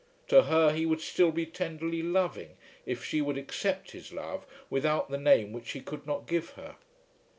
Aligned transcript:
To 0.29 0.41
her 0.45 0.73
he 0.73 0.87
would 0.87 0.99
still 0.99 1.31
be 1.31 1.45
tenderly 1.45 2.01
loving, 2.01 2.57
if 2.87 3.03
she 3.05 3.21
would 3.21 3.37
accept 3.37 3.91
his 3.91 4.11
love 4.11 4.47
without 4.67 5.11
the 5.11 5.19
name 5.19 5.53
which 5.53 5.73
he 5.73 5.79
could 5.79 6.07
not 6.07 6.25
give 6.25 6.49
her. 6.53 6.77